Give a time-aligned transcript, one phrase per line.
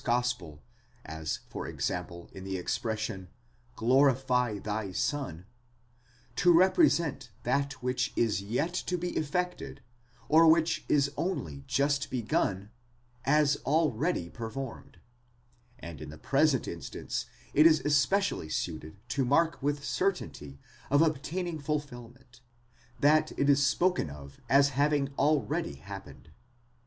[0.03, 0.63] gospel,
[1.05, 3.27] as for example in the expression
[3.75, 5.45] glorify thy son,
[6.35, 9.79] to represent that which is yet to be effected
[10.27, 12.71] or which is only just begun,
[13.25, 14.97] as already performed;
[15.77, 20.57] and in the present instance it is especially suited to mark the certainty
[20.89, 22.41] of obtaining fulfilment,
[22.99, 26.31] that it is spoken of as having already happened.